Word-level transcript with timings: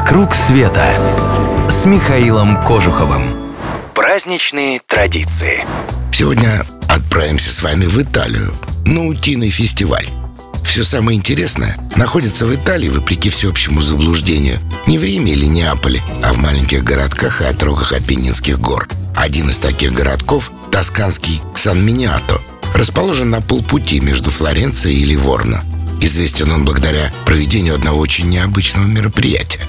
«Вокруг 0.00 0.34
света» 0.34 0.82
с 1.68 1.84
Михаилом 1.84 2.56
Кожуховым. 2.62 3.52
Праздничные 3.94 4.80
традиции. 4.86 5.66
Сегодня 6.10 6.64
отправимся 6.88 7.52
с 7.52 7.60
вами 7.62 7.84
в 7.84 8.00
Италию 8.00 8.50
на 8.86 9.06
утиный 9.06 9.50
фестиваль. 9.50 10.08
Все 10.64 10.84
самое 10.84 11.18
интересное 11.18 11.76
находится 11.96 12.46
в 12.46 12.54
Италии, 12.54 12.88
вопреки 12.88 13.28
всеобщему 13.28 13.82
заблуждению, 13.82 14.58
не 14.86 14.96
в 14.98 15.04
Риме 15.04 15.32
или 15.32 15.44
Неаполе, 15.44 16.00
а 16.22 16.32
в 16.32 16.38
маленьких 16.38 16.82
городках 16.82 17.42
и 17.42 17.44
отрогах 17.44 17.92
Апеннинских 17.92 18.58
гор. 18.58 18.88
Один 19.14 19.50
из 19.50 19.58
таких 19.58 19.92
городков– 19.92 20.50
тосканский 20.72 21.42
Сан-Миниато, 21.56 22.40
расположен 22.74 23.28
на 23.28 23.42
полпути 23.42 24.00
между 24.00 24.30
Флоренцией 24.30 25.02
и 25.02 25.04
Ливорно. 25.04 25.62
Известен 26.00 26.50
он 26.52 26.64
благодаря 26.64 27.12
проведению 27.26 27.74
одного 27.74 28.00
очень 28.00 28.30
необычного 28.30 28.86
мероприятия. 28.86 29.60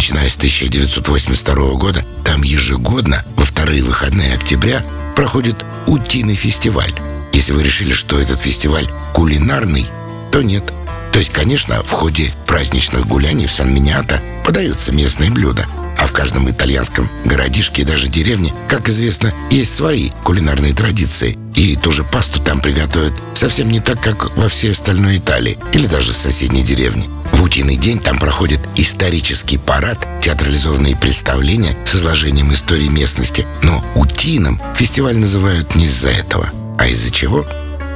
Начиная 0.00 0.30
с 0.30 0.36
1982 0.36 1.74
года, 1.74 2.02
там 2.24 2.42
ежегодно 2.42 3.22
во 3.36 3.44
вторые 3.44 3.82
выходные 3.82 4.32
октября 4.32 4.82
проходит 5.14 5.56
утиный 5.86 6.36
фестиваль. 6.36 6.94
Если 7.34 7.52
вы 7.52 7.62
решили, 7.62 7.92
что 7.92 8.18
этот 8.18 8.38
фестиваль 8.38 8.88
кулинарный, 9.12 9.86
то 10.32 10.40
нет. 10.40 10.72
То 11.12 11.18
есть, 11.18 11.32
конечно, 11.32 11.82
в 11.82 11.90
ходе 11.90 12.32
праздничных 12.46 13.06
гуляний 13.06 13.46
в 13.46 13.52
Сан-Миниато 13.52 14.20
подаются 14.44 14.92
местные 14.92 15.30
блюда– 15.30 15.66
а 16.00 16.06
в 16.06 16.12
каждом 16.12 16.50
итальянском 16.50 17.08
городишке 17.26 17.82
и 17.82 17.84
даже 17.84 18.08
деревне, 18.08 18.54
как 18.68 18.88
известно, 18.88 19.34
есть 19.50 19.74
свои 19.74 20.10
кулинарные 20.24 20.74
традиции. 20.74 21.38
И 21.54 21.76
тоже 21.76 22.04
пасту 22.04 22.40
там 22.40 22.60
приготовят 22.60 23.12
совсем 23.34 23.68
не 23.68 23.80
так, 23.80 24.00
как 24.00 24.34
во 24.36 24.48
всей 24.48 24.72
остальной 24.72 25.18
Италии 25.18 25.58
или 25.72 25.86
даже 25.86 26.12
в 26.12 26.16
соседней 26.16 26.62
деревне. 26.62 27.08
В 27.32 27.42
утиный 27.42 27.76
день 27.76 28.00
там 28.00 28.18
проходит 28.18 28.60
исторический 28.76 29.58
парад, 29.58 29.98
театрализованные 30.22 30.96
представления 30.96 31.76
с 31.84 31.94
изложением 31.94 32.52
истории 32.54 32.88
местности. 32.88 33.46
Но 33.62 33.84
утиным 33.94 34.60
фестиваль 34.76 35.18
называют 35.18 35.74
не 35.74 35.84
из-за 35.84 36.10
этого, 36.10 36.48
а 36.78 36.86
из-за 36.86 37.10
чего? 37.10 37.44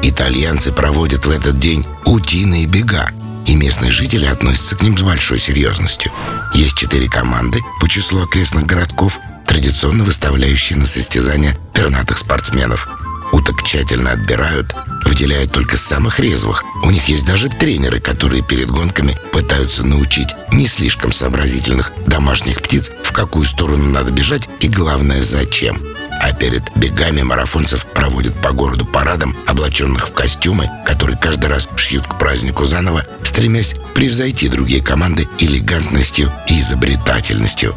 Итальянцы 0.07 0.71
проводят 0.71 1.25
в 1.25 1.31
этот 1.31 1.59
день 1.59 1.83
утиные 2.05 2.67
бега, 2.67 3.09
и 3.47 3.55
местные 3.55 3.91
жители 3.91 4.27
относятся 4.27 4.77
к 4.77 4.83
ним 4.83 4.99
с 4.99 5.01
большой 5.01 5.39
серьезностью. 5.39 6.13
Есть 6.53 6.77
четыре 6.77 7.09
команды 7.09 7.59
по 7.81 7.89
числу 7.89 8.23
окрестных 8.23 8.67
городков, 8.67 9.19
традиционно 9.47 10.05
выставляющие 10.05 10.79
на 10.79 10.85
состязания 10.85 11.57
пернатых 11.73 12.19
спортсменов. 12.19 12.87
Уток 13.33 13.65
тщательно 13.65 14.11
отбирают, 14.11 14.75
выделяют 15.07 15.53
только 15.53 15.79
самых 15.79 16.21
резвых. 16.21 16.65
У 16.83 16.91
них 16.91 17.09
есть 17.09 17.25
даже 17.25 17.49
тренеры, 17.49 17.99
которые 17.99 18.43
перед 18.43 18.69
гонками 18.71 19.17
пытаются 19.33 19.85
научить 19.85 20.29
не 20.53 20.67
слишком 20.67 21.15
сообразительных 21.15 21.95
домашних 22.07 22.61
птиц, 22.61 22.91
в 23.05 23.13
какую 23.13 23.49
сторону 23.49 23.89
надо 23.89 24.13
бежать 24.13 24.51
и, 24.61 24.69
главное, 24.69 25.25
зачем. 25.25 25.81
А 26.25 26.33
перед 26.33 26.75
бегами 26.75 27.21
марафонцев 27.21 27.85
проводят 27.85 28.33
по 28.41 28.51
городу 28.51 28.87
парадом, 28.87 29.37
облаченных 29.45 30.09
в 30.09 30.15
костюмы, 30.15 30.71
которые 30.87 31.19
каждый 31.19 31.51
раз 31.51 31.69
шьют 31.77 32.07
к 32.07 32.19
празднику 32.19 32.65
заново, 32.65 33.05
стремясь 33.23 33.75
превзойти 33.93 34.49
другие 34.49 34.83
команды 34.83 35.29
элегантностью 35.39 36.33
и 36.49 36.61
изобретательностью. 36.61 37.75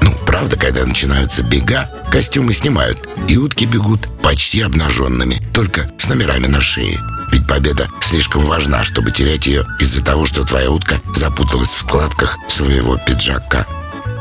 Ну, 0.00 0.12
правда, 0.24 0.54
когда 0.54 0.86
начинаются 0.86 1.42
бега, 1.42 1.90
костюмы 2.12 2.54
снимают, 2.54 3.00
и 3.26 3.36
утки 3.36 3.64
бегут 3.64 4.06
почти 4.22 4.60
обнаженными, 4.60 5.42
только 5.52 5.90
с 5.98 6.08
номерами 6.08 6.46
на 6.46 6.60
шее. 6.60 7.00
Ведь 7.32 7.48
победа 7.48 7.88
слишком 8.00 8.46
важна, 8.46 8.84
чтобы 8.84 9.10
терять 9.10 9.46
ее 9.46 9.66
из-за 9.80 10.04
того, 10.04 10.24
что 10.24 10.44
твоя 10.44 10.70
утка 10.70 11.00
запуталась 11.16 11.70
в 11.70 11.80
складках 11.80 12.38
своего 12.48 12.96
пиджака. 12.96 13.66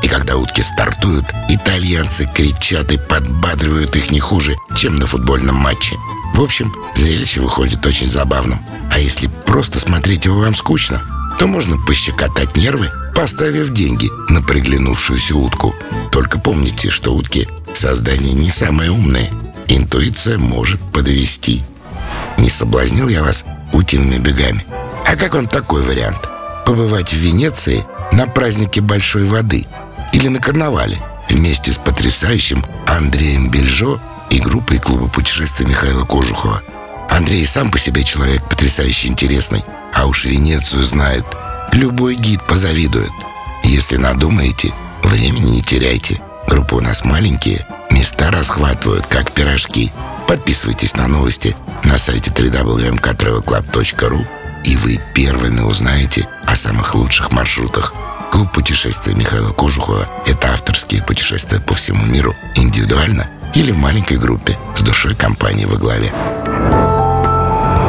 И 0.03 0.07
когда 0.07 0.37
утки 0.37 0.61
стартуют, 0.61 1.25
итальянцы 1.49 2.29
кричат 2.33 2.91
и 2.91 2.97
подбадривают 2.97 3.95
их 3.95 4.11
не 4.11 4.19
хуже, 4.19 4.55
чем 4.75 4.97
на 4.97 5.07
футбольном 5.07 5.55
матче. 5.55 5.95
В 6.33 6.41
общем, 6.41 6.73
зрелище 6.95 7.41
выходит 7.41 7.85
очень 7.85 8.09
забавным. 8.09 8.59
А 8.91 8.99
если 8.99 9.27
просто 9.45 9.79
смотреть 9.79 10.25
его 10.25 10.39
вам 10.39 10.55
скучно, 10.55 11.01
то 11.39 11.47
можно 11.47 11.77
пощекотать 11.77 12.55
нервы, 12.55 12.89
поставив 13.15 13.73
деньги 13.73 14.09
на 14.31 14.41
приглянувшуюся 14.41 15.35
утку. 15.35 15.73
Только 16.11 16.39
помните, 16.39 16.89
что 16.89 17.13
утки– 17.13 17.47
создания 17.75 18.33
не 18.33 18.49
самые 18.49 18.91
умные. 18.91 19.31
Интуиция 19.67 20.37
может 20.37 20.79
подвести. 20.93 21.63
Не 22.37 22.49
соблазнил 22.49 23.07
я 23.07 23.23
вас 23.23 23.45
утиными 23.73 24.17
бегами? 24.17 24.65
А 25.05 25.15
как 25.15 25.33
вам 25.33 25.47
такой 25.47 25.83
вариант? 25.83 26.19
Побывать 26.65 27.13
в 27.13 27.17
Венеции 27.17 27.83
на 28.11 28.27
празднике 28.27 28.81
большой 28.81 29.25
воды– 29.25 29.65
или 30.11 30.27
на 30.27 30.39
карнавале 30.39 30.99
вместе 31.29 31.71
с 31.71 31.77
потрясающим 31.77 32.65
Андреем 32.85 33.49
Бельжо 33.49 33.99
и 34.29 34.39
группой 34.39 34.79
клуба 34.79 35.07
путешествий 35.07 35.67
Михаила 35.67 36.03
Кожухова. 36.05 36.61
Андрей 37.09 37.45
сам 37.47 37.71
по 37.71 37.79
себе 37.79 38.03
человек 38.03 38.43
потрясающе 38.43 39.07
интересный, 39.07 39.63
а 39.93 40.05
уж 40.07 40.25
Венецию 40.25 40.85
знает. 40.85 41.25
Любой 41.71 42.15
гид 42.15 42.41
позавидует. 42.43 43.11
Если 43.63 43.97
надумаете, 43.97 44.73
времени 45.03 45.51
не 45.51 45.63
теряйте. 45.63 46.19
Группы 46.47 46.75
у 46.75 46.81
нас 46.81 47.03
маленькие, 47.03 47.65
места 47.89 48.31
расхватывают, 48.31 49.05
как 49.07 49.31
пирожки. 49.33 49.91
Подписывайтесь 50.27 50.93
на 50.95 51.07
новости 51.07 51.55
на 51.83 51.99
сайте 51.99 52.31
www.mktravelclub.ru 52.31 54.25
и 54.63 54.75
вы 54.77 54.99
первыми 55.13 55.61
узнаете 55.61 56.27
о 56.45 56.55
самых 56.55 56.95
лучших 56.95 57.31
маршрутах– 57.31 57.93
Клуб 58.31 58.51
путешествий 58.51 59.15
Михаила 59.15 59.51
Кожухова– 59.51 60.07
это 60.25 60.53
авторские 60.53 61.01
путешествия 61.01 61.59
по 61.59 61.73
всему 61.73 62.05
миру 62.05 62.35
индивидуально 62.55 63.27
или 63.55 63.71
в 63.71 63.77
маленькой 63.77 64.17
группе 64.17 64.57
с 64.77 64.81
душой 64.81 65.15
компании 65.15 65.65
во 65.65 65.77
главе. 65.77 66.11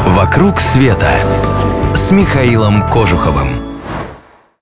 «Вокруг 0.06 0.60
света» 0.60 1.12
с 1.94 2.10
Михаилом 2.10 2.88
Кожуховым. 2.88 3.67